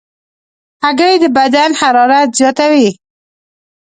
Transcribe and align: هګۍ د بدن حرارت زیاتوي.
هګۍ 0.83 1.15
د 1.23 1.25
بدن 1.37 1.69
حرارت 1.79 2.29
زیاتوي. 2.39 2.89